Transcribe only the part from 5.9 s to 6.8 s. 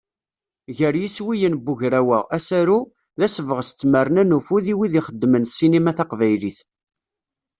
taqbaylit.